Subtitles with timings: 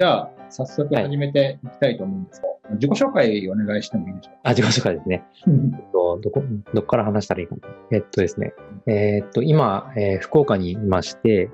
[0.00, 4.40] じゃあ、早速始めていきたいと思うんですが、自己紹介お願いしてもいいでしょうか？
[4.44, 5.24] あ、自己紹介ですね。
[5.46, 6.42] えっと、どこ、
[6.74, 7.62] どこから話したらいいかな。
[7.92, 8.52] えっとですね。
[8.86, 11.50] えーっと、今、えー福岡にいまして、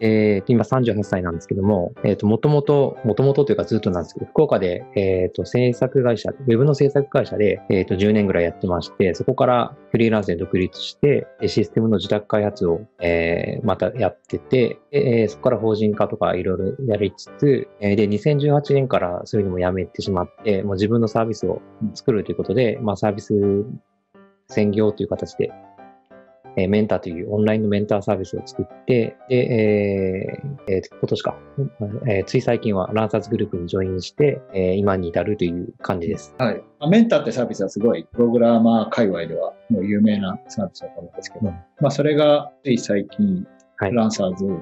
[0.00, 20.33] えーっと、今38歳なんですけども、えーっと、もともと、もともとというかずっとなんですけど、福岡で、えーっと、制作会社、ウェブの制作会社で、えーっと、10年ぐらいやってまして、そこからフリーランスで独立して、えーシステムの自宅開発を、えーまたやってて、えーそこから法人化とかいろいろやりつつ、えーで、2018年からそういうのもやめてしまって、
[20.64, 21.62] もう自分のサービスを
[21.94, 23.34] 作るということで、まあ、サービス
[24.48, 25.52] 専業という形で、
[26.56, 31.36] えーメンターというオンラインのメンターサービスを作って、で、えーえー今年か、
[32.06, 36.34] えーつい最近はランサーズグループにジョインして、えー今に至るという感じです。
[36.38, 36.62] はい。
[36.78, 43.92] まあメンターってサービスはすごい、プログラマー界隈ではもう有名なサービスだと思うんですけど、うんまあそれがつい最近、はい。
[43.92, 44.52] ランサーズに、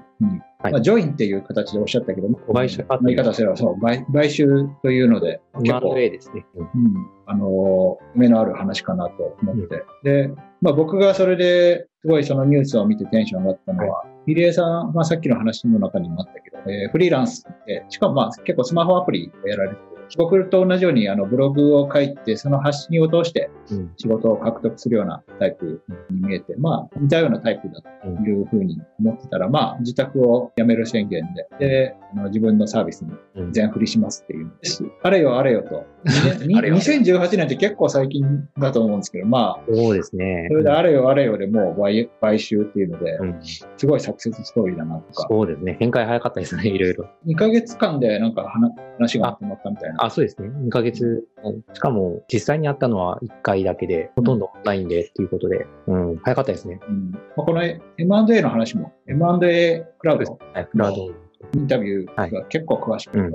[0.58, 0.72] はい。
[0.72, 6.46] まあジョインっていう形でおっしゃったけども、買収まあ言い方すればそう、買買収というので、結構、M&A ですね。
[6.56, 6.84] うん。
[6.84, 9.84] うん、あの、目のある話かなと思って。
[10.02, 19.82] で、まあ僕がそれですごいそのニュースを見てテンション上がったのは、入江さん、まあさっきの話の中にもあったけど、えーフリーランスって、しかもまあ結構スマホアプリをやられてて、
[20.16, 34.84] 僕と同じようにあのブログを書いて、その発信を通してうん仕事を獲得するようなタイプに見えて、まあ似たようなタイプだというふうに思ってたら、まあ自宅を辞める宣言で、で、あの自分のサービスにうん全振りしますっていうのです。
[35.02, 35.84] あれよあれよと。
[36.46, 40.46] にあれよ2018年って結構最近だと思うんですけど、まあ、そうですね。
[40.50, 45.74] それであれよあれよでもう買買収っていうので、うんすごいサクセスストーリーだなとか、そうですね。
[45.74, 47.06] 展開早かったですね、いろいろ。
[47.26, 50.01] 2ヶ月間でなんか話話がまったみたいな。
[50.04, 50.48] あ、そうですね。
[50.48, 51.24] 2ヶ月。
[51.74, 56.80] しかも、実際に会ったのは1回だけで、ほとんどオンラインでっていうことで、うん、早かったですね。
[56.88, 61.21] うんまあ、この M&A の話も、M&A クラウドはい、クラウド。
[61.54, 63.32] インタビューが結構詳しくうん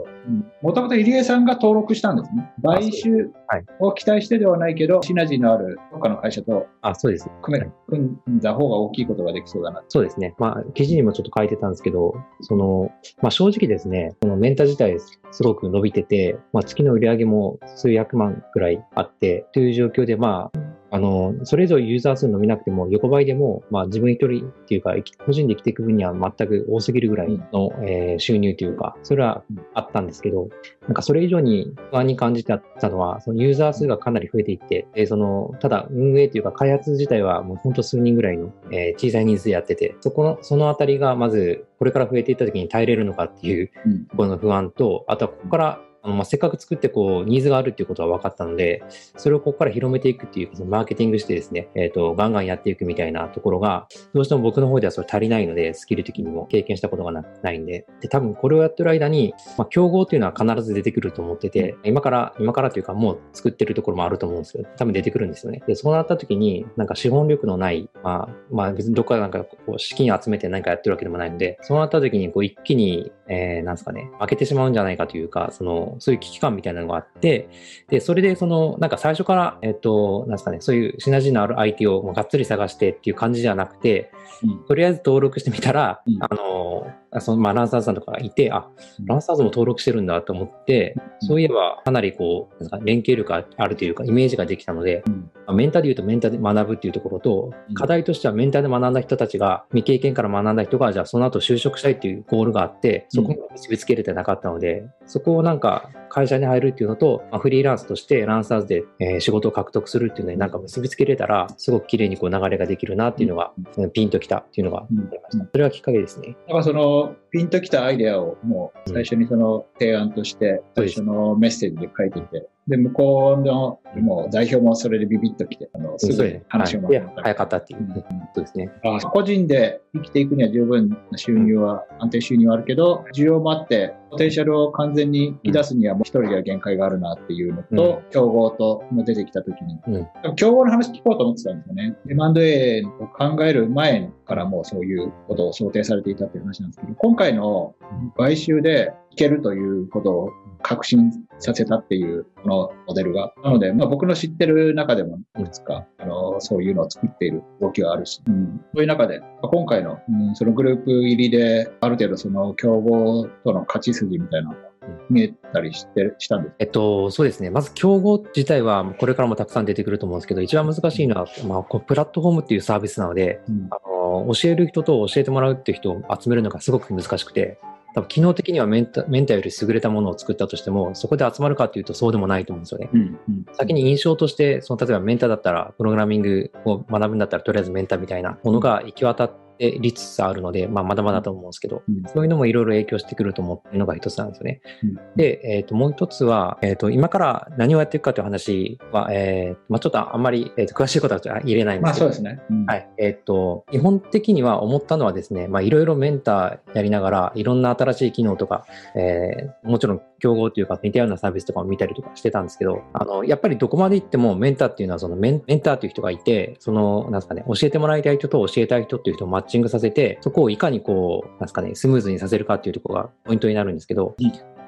[0.61, 2.51] もともと入江さんが登録したんですね。
[2.63, 7.29] 買収はいを期待してではないけど、シナジーのある他の会社とあ、そうです。
[7.41, 9.83] 組め組んだ方が大きいことができそうだな。
[9.87, 10.35] そうですね。
[10.37, 12.91] まあ、記事にもちょっと書いてたんですけど、その、
[13.21, 14.97] まあ正直ですね、このメンタ自体
[15.31, 20.59] すごく伸びてて、まあ月の売り上げも数百万くらいあって、という状況で、まあ、
[20.97, 29.43] あの、それ以上ユーザー数伸びなくても、横ばいでも、まあ自分一人っていうか、個人で生きていく分には全く多すぎるぐらいの、えー収入というか、それは
[29.75, 30.49] あったんですけど、
[30.87, 44.05] なんかそれ以上に不安に感じてたのは、そのユーザー数がかなり増えていって、でその、ただ運営というか開発自体はもう本当数人ぐらいの、えー小さい人数でやってて、そこの、そのあたりがまず、これから増えていった時に耐えれるのかっていううん。
[44.05, 48.81] ところの不安と、あとはここから、あのまあ、せっかく作ってこう、ニーズがあるっていうことは分かったので、
[49.17, 65.61] それをここから広めていくっていう、そのマーケティングしてですね、えっ、と、ガンガンやっていくみたいなところが、どうしても僕の方ではそれ足りないので、スキル的にも経験したことがないんで、で、多分これをやってる間に、まあ、競合っていうのは必ず出てくると思ってて、今から、今からというかもう作ってるところもあると思うんですけど、多分出てくるんですよね。
[65.67, 77.49] で、そうなった時に、なんか資本力のない、まあ、まあ別にどっかなんかこう資金集めて何かやってるわけでもないので、そうなった時にこう一気に、えー、なんですかね、負けてしまうんじゃないかというか、その、そういう危機感みたいなのがあって、
[77.89, 84.11] で、それでその、なんか最初から、えっ、と、なんですかね、そういうシナジーのある相手をもうがっつり探してっていう感じじゃなくて、
[84.43, 84.65] うん。
[84.65, 86.17] とりあえず登録してみたら、うん。
[86.21, 88.67] あの、あその、まあ、ランサーズさんとかがいて、あ
[88.99, 91.27] うん、ランサーズも登録してるんだと思って、うん。
[91.27, 95.31] そういえばかなりこう、なんですか連携力があるというか、イメージができたので、うん。
[95.45, 113.91] まあメンターで言うとメンターで学ぶっていうところとうん、課題としてはメンターで学んだ人たちが、未経験から学んだ人が、じゃあその後就職したいっていうゴールがあって、そこに結びつけれてなかったので、そこをなんか会社に入るっていうのと、まあ、フリーランスとしてランサーズで、えー仕事を獲得するっていうのになんか結びつけれたら、すごく綺麗にこう流れができるなっていうのが、うん。
[113.91, 115.45] ピンときたっていうのがありました。
[115.51, 116.37] それがきっかけですね。
[116.47, 127.79] だからその、ピンときたアイデアをもう最初にその提案として、最初のメッセージで書いてて、で、向こうの、もう代表もそれでビビッときて、あの、すぐに話をはい、いやもらった早かったっていう。
[127.79, 127.93] うん。
[127.93, 128.71] そうですね。
[128.83, 140.35] あ個人で生きていくには十分な収入は、安定収入はあるけど、需要もあって、ポテンシャルを完全に引き出すにはもう一人では限界があるなっていうのと、競合とも出てきたときに、うん。
[140.35, 141.95] 競合の話聞こうと思ってたんですよね。
[142.09, 147.75] M&A を考える前からもうそういうことを想定されていたっていう話なんですけど、今回の
[148.17, 150.29] 買収でいけるということを
[150.63, 153.33] 確信させたっていうこのモデルが。
[153.43, 164.67] なので、まあ僕の知ってる中でもいくつか、あの、そういうのを作っている動きがあるし、うん、そういう中で、まあ今回の、うん、そのグループ入りで、ある程度その競合との勝ち筋みたいなのが
[165.09, 166.55] 見えたりして、したんです。
[166.59, 167.49] えっと、そうですね。
[167.49, 173.97] まず、競合自体は、これからもたくさん出てくると思うんですけど、一番難しいのは、まあ、こうプラットフォームっていうサービスなので、うんあの
[174.33, 177.59] 教える人と教えてもらうっていう人を集めるのがすごく難しくて、
[177.93, 182.89] 多分機能的にはメンタメンタより優れたものを作ったとしても、そこで集まるかっていうとそうでもないと思うんですよね。
[182.93, 194.61] うんうん先に印象として、その例えばメンタだったら、プログラミングを学ぶんだったら、とりあえずメンタみたいなものが行き渡ってりつつあるので、まあ、まだまだと思うんですけど、うんそういうのもいろいろ影響してくると思ってるのが一つなんですよね。
[194.83, 202.41] うんで、えっ、と、もう一つは、えっ、と、今から何をやっていくかという話は、えーまあ、ちょっとあんまり、えーと詳しいことは言えないんでけど、ますあそうですね。
[202.49, 202.89] うんはい。
[202.97, 208.65] えっ、と、基本的には思ったのはですね、まあいろいろメンターやりながら、いろんな新しい機能とか、
[208.95, 224.15] えーもちろん競合というか似たようなサービスとかも見たりとかしてたんですけど、あの、やっぱりどこまで行ってもメンターっていうのはそのメンメンターという人がいて、その、なんすかね、教えてもらいたい人と教えたい人っていう人をマッチングさせて、そこをいかにこう、なんすかね、スムーズにさせるかっていうところがポイントになるんですけど、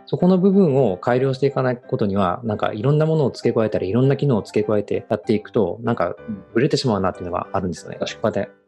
[0.10, 6.16] そこの部分を改良していかないことには、なんかいろんなものを付け加えたり、いろんな機能を付け加えてやっていくと、なんか
[6.56, 8.00] ブレてしまうなっていうのがあるんですよね。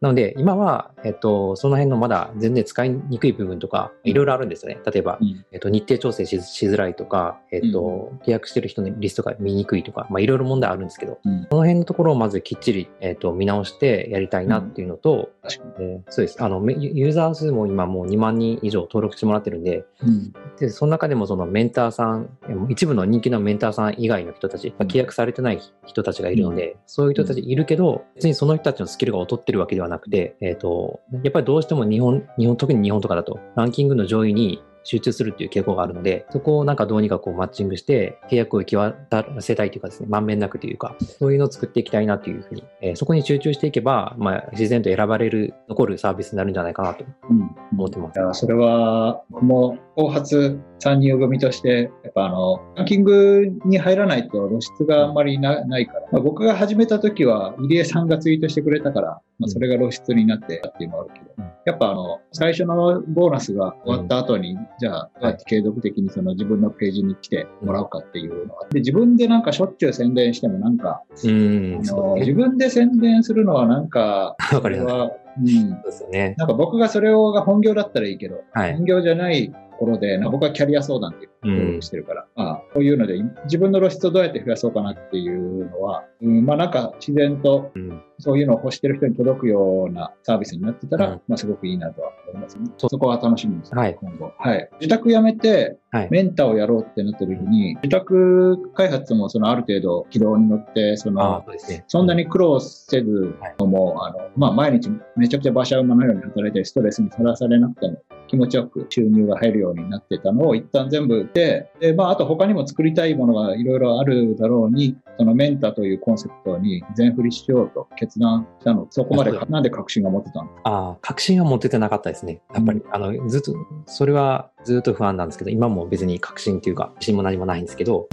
[0.00, 4.78] なので、今は、えっと、その辺のまだ全然使いにくい部分とか、いろいろあるんですよね。
[4.86, 16.42] 例えば、うんえっと、日程調整ししづらいとか、えっと、契約してる人のリストが見にくいとか、まあ、いろいろ問題あるんですけど、うんこの辺のところをまずきっちり、えっと、見直してやりたいなっていうのと、確かえーそうです。
[16.42, 20.32] あの、めユユーザー数も今もう2万人以上登録してもらってるんで、に。
[20.58, 48.20] で、その中でもそのメンターさん、えー一部の人気のメンターさん以外の人たち、まあ契約されてない人たちがいるので、そういう人たちいるけど、別にその人たちのスキルが劣ってるわけではなくて、えっ、と、やっぱりどうしても日本、日本、特に日本とかだと、ランキングの上位に集中するっていう傾向があるので、そこをなんかどうにかこうマッチングして、契約を行き渡らせたいというかですね、まんべんなくというか、そういうのを作っていきたいなというふうに、えーそこに集中していけば、まあ、自然と選ばれる、残るサービスになるんじゃないかなとうん思ってます。
[48.20, 61.44] いやそれは、僕も後発参入組として、やっぱあの、ランキングに入らないと露出があんまりなないから、まあ、僕が始めた時は、入江さんがツイートしてくれたから、まあ、それが露出になってたっていうのはあるけど、うん。
[61.64, 75.22] やっぱあの、最初のボーナスが終わった後に、じゃあ、どうやって継続的にその自分のページに来てもらうかっていうのがあって、自分でなんかしょっちゅう宣伝してもなんか、うーん、あそう自分で宣伝するのはなんか、 わかります。
[75.40, 76.34] うん、そうですよね。
[76.38, 78.76] なんか僕がそれをが本業だったらいいけど、はい。
[78.76, 81.32] 本業じゃないところで、なんか僕はキャリア相談っていう
[81.78, 92.70] をしてるから、まあ、こういうので自分の露出をどうやって増やそうかなっていうのは、うん、まあなんか自然とうんそういうのを欲してる人に届くようなサービスになってたら、うんまあすごくいいなとは思いますね。
[92.78, 94.32] そそこは楽しみです、はい今後。
[94.38, 94.68] はい。
[94.80, 96.08] 自宅辞めて、はい。
[96.10, 101.84] メンターをやろうってなった時に、自宅開発もそのある程度軌道に乗って、そあの、ね。
[101.88, 118.86] そんなに苦労せずとも、あの、まあ、毎日めちゃくちゃ馬車馬のように働いてストレスにさらされなくても気持ちよく収入が入るようになってたのを一旦全部で、で、まあ、あと他にも作りたいものがいろいろあるだろうに、そのメンターというコンセプトに全振りしようと決断したの。
[118.90, 120.50] そこまでか、なんで確信が持ってたの？
[120.64, 122.42] ああ、確信は持ててなかったですね。
[122.54, 123.54] やっぱり、あの、ずっと、
[123.86, 128.08] それはずっと不安なんですけど、今も別に確信っていうか、自信も何もないんですけど、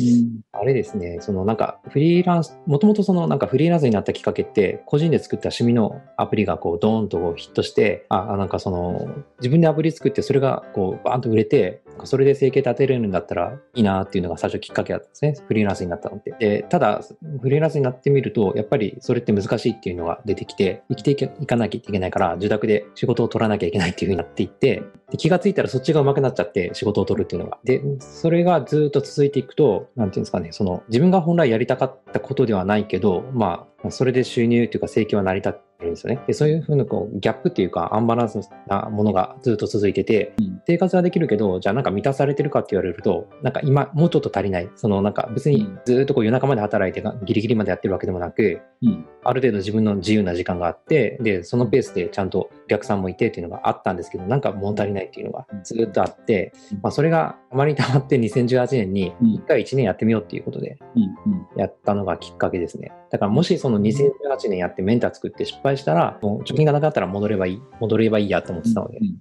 [0.51, 9.09] あれですね、そのなんかフリーランス、もともとそのなんかフリーランスになったきっかけって、個人で作った趣味のアプリがこうドーンとこうヒットして、あ、あなんかその
[9.39, 15.35] 自分でアプリ作ってそれがこうバーンと売れて、それで生計立てれるんだったらいいなっていうのが最初きっかけだったんですね。
[15.47, 16.35] フリーランスになったのって。
[16.39, 17.01] で、ただ、
[17.41, 27.57] フリーランスになってみると、やっぱりそれって難しいっていうのが出てきて、生きていかなきゃいけないから、受託で仕事を取らなきゃいけないっていう風になっていって、で気がついたらそっちが上手くなっちゃって仕事を取るっていうのが。
[27.63, 36.21] で、それがずっと続いていくと、なんていうんですかね、その自分が本来やりたかったことではないけど、まあ、それで収入というか生計は成り立ってるんですよね。
[36.27, 44.69] で、そういうふうなこうギャップっていうかアンバランスなものがずっと続いてて、うん生活はできるけど、じゃあなんか満たされてるかって言われると、なんか今もうちょっと足りない。
[44.75, 49.07] そのなんか別にずっとこう夜中まで働いてがギリギリまでやってるわけでもなく、うん。
[49.23, 61.33] ある程度自分の自由な時間があって、で、そのペースでちゃんとお客さんもいてっていうのがあったんですけど、なんか物足りないっていうのがずっとあって、うんまあそれがあまり溜まって2018年にうん1回1年やってみようっていうことでうん。
[61.33, 61.47] うん。
[61.57, 62.91] やったのがきっかけですね。
[63.09, 68.99] だからもしその2018年やってメンター作って失敗したら、もう貯金がなかったら戻ればいい、戻ればいいやと思ってたので。
[68.99, 69.17] うん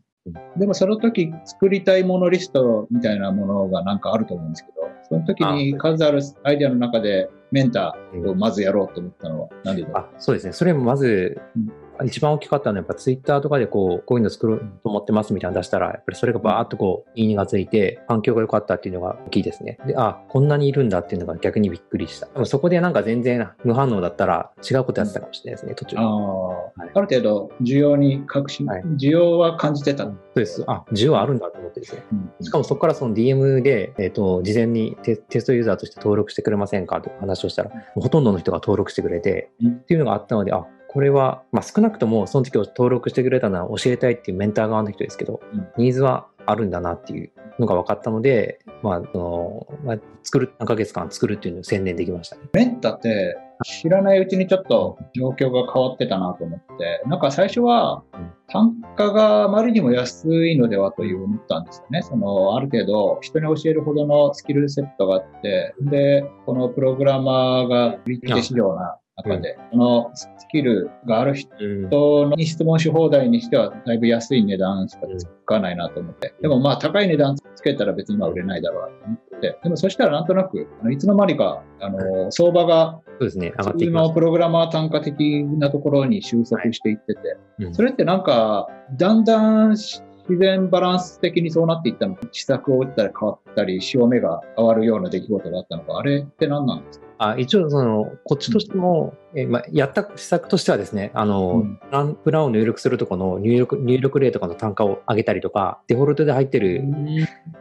[0.57, 10.53] でもその時作りたいものリストみたいなものがなんかあると思うんですけど、その時に数あるアイデアの中でメンターをまずやろうと思ったのは何でだろあ、そうですね。
[10.53, 11.73] それもまずうん、
[12.05, 19.78] 一番大きかったのはやっぱツイッターとかでこう、こういうの作ろうと思ってますみたいなの出したら、やっぱりそれがバーっとこう、いいねがついて、反響が良かったっていうのが大きいですね。
[19.87, 22.26] で、あ、こんなにいるんだっていうのが逆にびっくりした。
[22.26, 25.97] でもそこでなんか全然無反応だったら違うことやってたかもしれないですね、途中。
[25.97, 25.99] う。
[26.00, 30.05] ああ、ある程度需要に確信、はい需要は感じてた。
[30.05, 30.64] そうです。
[30.67, 32.02] あ、需要あるんだと思ってですね。
[32.12, 52.42] うんしかもそこからその DM で、えっ、と、事前にテテストユーザーとして登録してくれませんかと話をしたら、ほとんどの人が登録してくれて、うんっていうのがあったので、あ、これは、まあ少なくともその時を登録してくれたのは教えたいっていうメンター側の人ですけど、うんニーズはあるんだなっていうのが分かったので、まあ、その、まあ、作る、何ヶ月間作るっていうのを専念できましたね。
[52.52, 62.00] メンタって知らないうちにちょっと状況が変わってたなと思って、なんか最初はうん単価があまりにも安いのではという思ったんですよね。
[62.00, 72.31] その、ある程度人に教えるほどのスキルセットがあって、で、このプログラマーが売り手市場な中で、このスキルがある人うん。
[72.31, 76.35] に質問し放題にしてはだいぶ安い値段しかつかないなと思って。
[76.41, 79.59] でもまあ高い値段つけたら別に今売れないだろうなと思って。
[79.63, 83.53] でもそしたらなんとなく、いつの間にか、あの、相場がそうですね。
[83.59, 90.03] 上がってのプログラマー単価的なところに収束していってて、うんそれってなんか、だんだん自
[90.39, 97.07] 然バランス的にそうなっていったのか、施策を打ったり変わったり、潮目が変わるような出来事があったのか、あれって何なんですか？
[97.07, 97.08] た。
[97.19, 101.77] あ一応、その、こっちとしても、えまあ、やった施策としてはですね、あの、うん。
[101.77, 106.85] プランプランを入力するとこの入力、入力例とかの単価を上げたりとか、デフォルトで入ってる、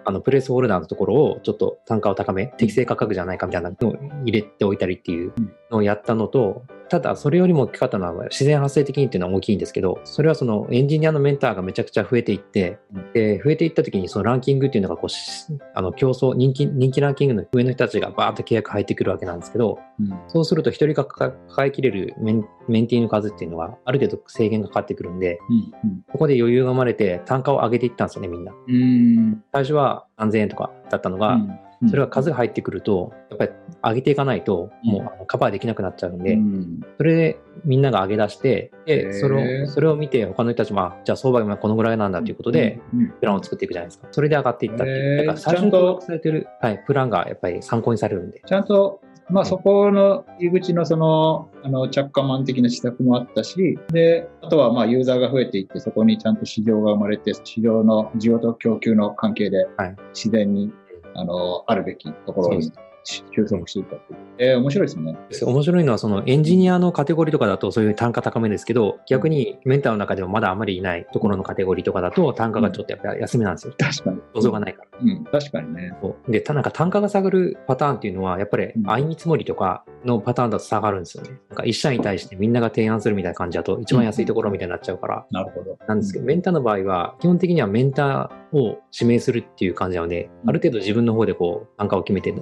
[0.05, 5.33] あの、プレイスホルダーのところをちょっと単価を高め、適正価格じゃないかみたいなのを入れておいたりっていう
[5.71, 12.79] のをやったのと、ただ、それよりも大きかったのは、自然発生的にっていうのは大きいんですけど、それはそのエンジニアのメンターがめちゃくちゃ増えていって、
[13.13, 20.13] で、増えていった時にそのランキングっていうのがこうし、あの、競争、人気、人気ランキングの上の人たちがバーッと契約入ってくるわけなんですけど、うん。
[20.27, 25.39] そうすると一人が抱えきれるメンメンティーの数っていうのはある程度制限がかかってくるんで、
[25.83, 28.51] うんそこで余裕が生まれて単価を上げていったんですよね、みんな。
[28.51, 28.75] うん。
[28.75, 33.51] うん最初は3000円とかだったのが、うんそれが数が入ってくると、やっぱり
[33.83, 36.79] 上げていかないと、もうカバーできなくなっちゃうんで、うん。
[36.97, 44.07] それでみんなが上げ出して、で、それを、それを見て他の人たちも、あじゃあ相場が今このぐらいなんだということで、うんプランを作っていくじゃないですか。
[44.11, 45.17] それで上がっていったっていう。
[45.17, 48.41] だから最初に登録されてる、はい、プランがやっぱり参考にされるんで。
[48.43, 60.71] ちゃんと、まあそこの入り口のその、あの、着火マン的な施策もあったし、で、あとはまあユーザーが増えていって、そこにちゃんと市場が生まれて、市場の需要と供給の関係ではい、自然に、
[61.15, 62.71] あの、あるべきところに
[63.03, 64.19] 収束していったっていう。
[64.39, 65.17] えー面白いですね。
[65.41, 73.73] 面白いのは、そのエンジニアのカテゴリーとかだとそういう単価高めですけど、逆にメンターの中でもまだあまりいないところのカテゴリーとかだと単価がちょっとやっぱり安めなんですよ。
[73.77, 74.21] 確かに。
[74.35, 74.99] 想像がないから。
[75.01, 75.93] うん、確かにね。
[76.27, 81.31] で、たなんか単価が下がるパターンっていうのは、やっぱりうん相見積もりとかのパターンだと下がるんですよね。
[81.49, 85.77] なんか一社に対してみんなが提案するみたいな感じだと一番安いところみたいになっちゃうから、なるほど。
[85.87, 92.41] なんですけど、メンターの場合は、基本的にはメンターを指名するっていう感じなので、ある程度自分の方でこう、単価を決めてう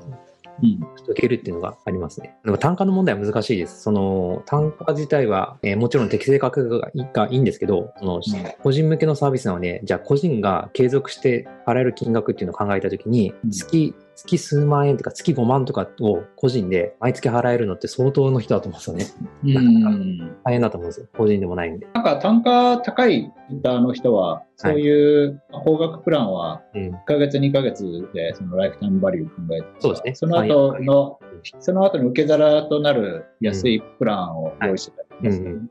[0.61, 0.79] ん。
[1.05, 2.35] 解けるっていうのがありますね。
[2.43, 3.81] でも単価の問題は難しいです。
[3.81, 8.21] その単価自体は、えーもちろん適正価格がいいがいいんですけど、その
[8.63, 19.55] 個人向けのサービスなので、じゃあ個人が継続して払える金額っていうのを考えたときにうん、月、月数万円とか月5万とかを個人で毎月払えるのって相当の人だと思うんですよね。
[19.55, 20.37] うん。
[20.43, 21.07] 大変だと思うんですよ。
[21.17, 21.87] 個人でもないんで。
[21.93, 26.95] なんか単価高いユーザーの人は、そういう高額プランはうん。
[26.95, 31.19] 1ヶ月、2ヶ月でそのライフタイムバリューを考えて、そうですねその後の、
[31.59, 35.69] その後の受け皿となる安いプランを用意してたりしますねうん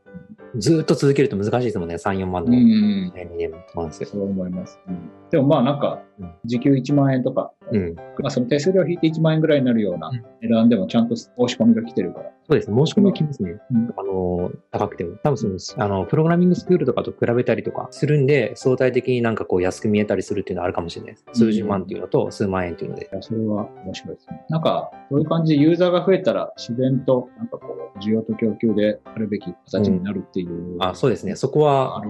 [0.57, 1.97] ずーっと続けると難しいですもんね。
[1.97, 2.53] 3、4万の。
[2.53, 3.13] うん。
[3.15, 4.81] 2年もそう思います。
[4.89, 7.95] うんでもまあなんかうん、時給1万円とか、うん。
[7.97, 12.31] まあその手数料引いて1万円ぐらいになるようなうん値段でもちゃんと申し込みが来てるから。
[12.47, 12.77] そうですね。
[12.77, 13.59] 申し込みは来ますね。
[13.71, 15.17] うんあの、高くても。
[15.23, 21.25] 多分その、あの、プログラミングスクールとかと比べたりとかするんで、相対的になんかこう安く見えたりするっていうのはあるかもしれないです。
[21.33, 23.09] 数十万っていうのと数万円っていうので。
[23.11, 24.45] いやそれは面白いですね。
[24.51, 30.77] なんか、そういう感じでユーザーが増えたら自然と、なんかこう、需要と供給であるべき形になるっていう。
[30.81, 31.37] あ、そうですね。
[31.37, 32.03] そこは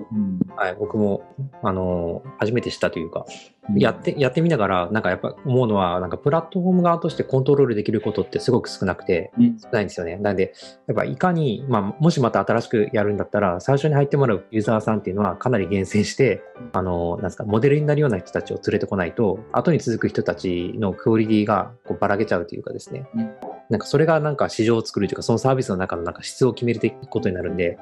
[0.57, 1.23] はい、僕も、
[1.63, 10.17] あの、初めて知ったというか、うんやって、やってみながら、なんかやっぱ思うのは、なんかプラットフォーム側としてコントロールできることってすごく少なくて、うん少ないんですよね。
[10.17, 10.53] なんで、
[10.87, 16.43] やっぱいかに、まあ、もしまた新しくやるんだったら、最初に入ってもらうユーザーさんっていうのはかなり厳選して、
[16.73, 23.07] あの、なんですか、モデルになるような人たちを連れてこないと、後に続く人たちのクオリティがこうばらけちゃうというかですね。
[23.15, 26.81] うんなんかそれがなんか市場を作るというか、そのサービスの中のなんか質を決める
[27.11, 27.79] ことになるんで、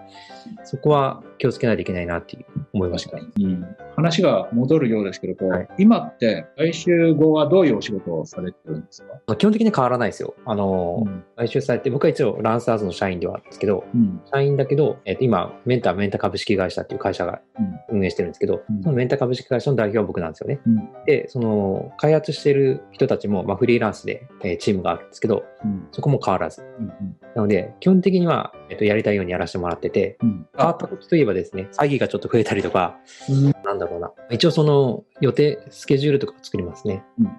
[0.65, 3.23] そこは気をつけないといけないなっていう思いましたね。
[3.41, 9.09] うん話が戻るようですけど、はい今って、来週後はどういうお仕事をされてるんですか？
[9.27, 10.35] まあ基本的に変わらないですよ。
[10.47, 14.21] あの、うん買収されて、僕は一応ランサーズの社員ではあるんですけど、うん。
[14.33, 17.41] 社員だけど、えっと今、メンターメンタ株式会社っていう会社が
[17.91, 20.61] 運営してるんですけど、うんそのメンタ株式会社の代表は僕なんですよね。
[20.67, 20.89] うん。
[21.05, 25.89] で、その、開発してる人たちも、まあ、フリーランスで、えーチームがあるんですけど、うん。
[25.93, 26.63] そこも変わらず。
[26.79, 26.89] うん。
[27.35, 30.47] なので、基本的には、えっとやりたいようにやらせてもらってて、うん。
[30.57, 33.53] 変わったことといえばですね、詐欺がちょっと増えたりとか、うん。
[33.65, 34.13] なんだろうな。
[34.31, 37.05] 一応その予定、スケジュールとかを作りますね。
[37.19, 37.27] うん。
[37.27, 37.33] うん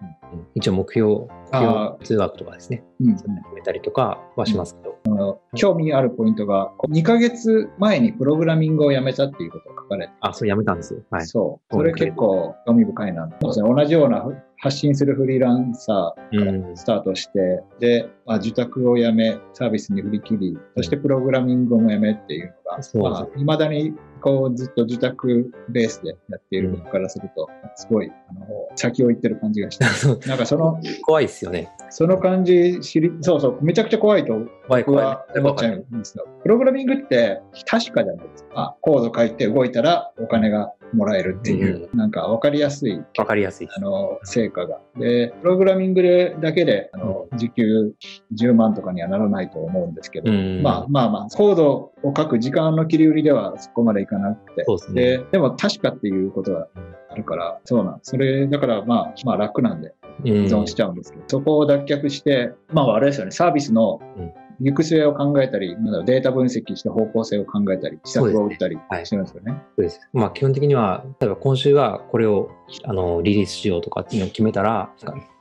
[0.56, 2.84] 一応目標、目あ標通学とかですね。
[3.02, 3.16] うん。
[3.16, 5.42] 決めたりとかはしますけど。
[5.56, 10.14] 興味あるポイントが、2ヶ月前にプログラミングをやめたっていうことが書かかれて。
[10.22, 11.02] あ、そう、やめたんですよ。
[11.12, 11.26] はい。
[11.26, 11.74] そう。
[11.76, 13.30] それ結構興味深いな。
[13.42, 14.26] 同じような
[14.58, 29.86] 発信するフリーランサーからうんスタートして、で、まあ、受託をやめ、サービスに振り切り、そしてプログラミングもやめっていうのが、そうまあ、未だにこうずっと受託ベースでやっている僕からすると、すごい、あの、先を行ってる感じがして、
[30.28, 31.70] なんかその、怖いですよね。
[31.90, 34.34] その感じ知り、そうそう、めちゃくちゃ怖いと
[34.68, 35.26] 怖い怖い僕は。
[35.38, 36.28] 思っちゃうんですよ。
[36.42, 38.76] プログラミングって確かじゃないですか。
[38.82, 43.80] コード書いて動いたらお金がもらえるっていう、なんかわかりやすい、わかりやすいあ。
[43.80, 44.80] の、成果が。
[44.98, 47.94] で、プログラミングでだけで、あの、時給
[48.36, 51.72] 10万とかにはならないと思うんですけど、うんまあまあまあ、コード
[52.04, 55.02] を書く時間の切り売りではそこまでいかなくて、そうですね。
[55.02, 56.68] で、でも確かっていうことが
[57.10, 58.00] あるから、そうなん。
[58.04, 69.62] それ、だからまあ、まあ楽なんで、依依存しちゃうんですけど、そこを脱却して、まああれですよね、サービスのうん行く末を考えたり、なんだデータ分析して方向性を考えたり、施策を打ったりはいしてるんですよね。
[69.76, 70.00] そうです。
[70.14, 72.50] まあ基本的には、例えば今週はこれを
[72.84, 74.92] あのリリースしようとかっていうのを決めたら、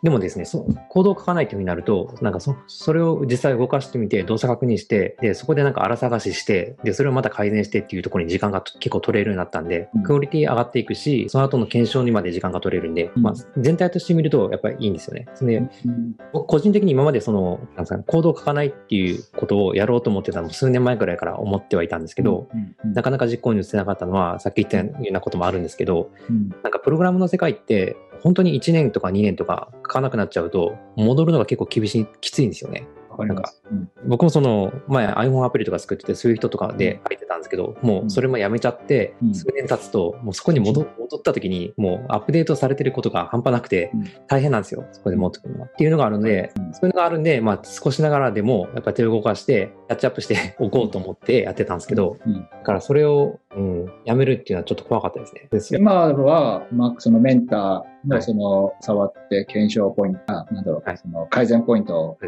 [0.02, 10.02] でもですね、そコードを書かないというふうになると、なんかそそれを実際動かしてみて、動作確認して、で、そこでなんか荒探しして、で、それをまた改善してっていうところに時間が結構取れるようになったんで、うん。
[10.02, 13.22] クオリティ上がっていくし、その後の検証にまで時間が取れるんで、うん。
[13.22, 15.28] まあ全体として見るとやっぱりいいんですよね。
[15.40, 16.16] で、うん。
[16.32, 22.48] 僕個人的に今までその、なんですかね、コードを書かないっていうことをやろうと思ってたのも数年前くらいから思ってはいたんですけど、
[22.84, 26.50] なかなか実行に移せなかったのは、さっき言ったようなこともあるんですけど、うん。
[26.64, 32.86] なんかプログラムの世界って、本当に1年とか2年とか書かなくなっちゃうと、戻るのが結構厳しい、きついんですよね。
[33.12, 33.62] わかります。
[33.70, 44.84] うん僕もその、前 iPhone アプリとか作ってて、そういう人とかで書いてたんですけど、もうそれもやめちゃってう、ん数年経つと、もうそこに戻戻った時に、もうアップデートされてることが半端なくてうん、大変なんですよ。
[44.92, 45.66] そこで戻ってくるのは。
[45.68, 55.48] っていうのがあるので、うんそういうのがあるんで、まあ少しながらでも、やっぱり手を動かして、キャッチアップしておこうと思ってやってたんですけど、うんだからそれを、うん、やめるっていうのはちょっと怖かったですね。
[55.50, 62.18] です今は、まあ、そのメンターはいのその触って検証ポイント、あなんだろう、はいその改善ポイントを。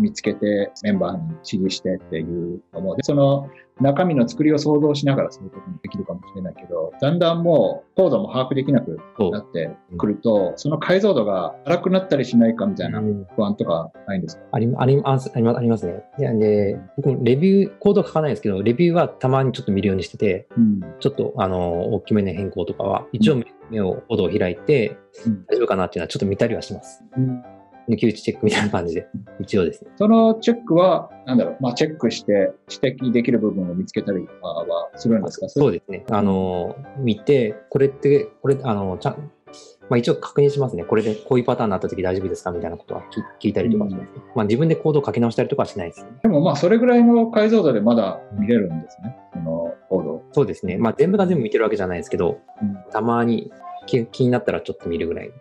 [0.00, 3.48] 見つけてメンバーに指示してっていうのも、でその
[3.80, 8.98] 中身の作りを想像しながらそういうこともできるかもしれないけど、だんだんもうコードも把握できなく
[9.32, 14.42] なってくると、その解像度が荒くなったりしないかみたいなうん不安とかないんですか？
[14.52, 16.04] ありありますありますありますね。
[16.18, 20.80] で、で僕もレビュー、コード書かないんですけど、レビューはたまにちょっと見るようにしてて、うん。
[21.00, 27.02] ちょっとあの大きめの変更とかは、一応目目を、コードを開いて、うん大丈夫かなっていうのはちょっと見たりはします。
[27.90, 29.06] 抜き打ちチェックみたいな感じで、
[29.40, 29.90] 一応ですね。
[29.96, 35.48] そのチェックは、なんだろう、まあ、チェックして指摘できる部分を見つけたりとかはするんですか？
[35.48, 36.04] そうですね。
[36.10, 39.30] あの、見て、これって、これ、あの、ちゃん、
[39.88, 40.84] まあ一応確認しますね。
[40.84, 42.52] これでこういうパターンになった時大丈夫ですか？
[42.52, 43.02] みたいなことは
[43.42, 46.10] 聞聞いたりとかします、ねまあ自分でコードを書き直したりとかはしないですね。
[46.22, 49.16] でもまあ、それぐらいの解像度でまだ見れるんですね。
[49.32, 50.22] そのコード。
[50.30, 50.76] そうですね。
[50.78, 53.50] まあ全部が全部見てるわけじゃないですけど、うんたまに
[53.86, 55.32] 気気になったらちょっと見るぐらい。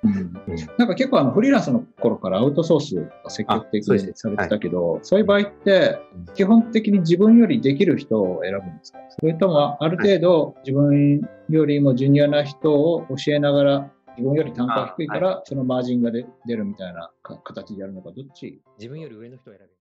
[0.78, 6.00] なんか結構あのフリーランスの頃からアウトソースが積極的にされてたけど、そういう場合って
[6.36, 9.00] 基本的に自分よりできる人を選ぶんですか？
[9.20, 18.62] それともある程度自分よりもジュニアな人を教えながら自分より単価低いからそのマージンがで出るみたいなか形でやるのかどっち？
[18.78, 19.70] 自分より上の人を選ぶ。